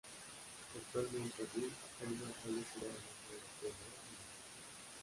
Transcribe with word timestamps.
Actualmente 0.75 1.43
en 1.43 1.61
Vich 1.61 1.73
hay 1.99 2.07
una 2.07 2.33
calle 2.43 2.63
que 2.73 2.79
lleva 2.79 2.93
el 2.97 3.01
nombre 3.05 3.37
de 3.37 3.49
"Teodor 3.59 3.77
de 3.77 3.85
Mas". 3.85 4.93